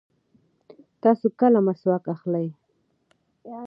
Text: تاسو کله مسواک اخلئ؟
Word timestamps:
تاسو 1.01 1.27
کله 1.39 1.59
مسواک 1.67 2.05
اخلئ؟ 2.13 2.47